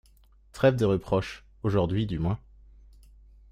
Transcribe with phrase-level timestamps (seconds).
[0.51, 2.39] Trêve de reproches, aujourd'hui, du moins.